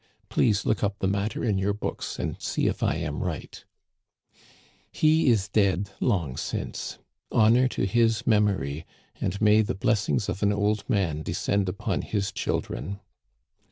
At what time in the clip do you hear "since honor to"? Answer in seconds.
6.37-7.85